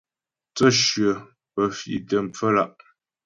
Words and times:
Mtsə̂shyə 0.51 1.11
pə́ 1.53 1.65
fì'tə 1.77 2.17
pfə́lǎ'. 2.33 2.73